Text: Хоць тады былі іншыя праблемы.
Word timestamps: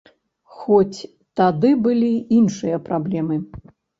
Хоць 0.59 0.99
тады 1.41 1.69
былі 1.87 2.09
іншыя 2.39 2.81
праблемы. 2.91 3.35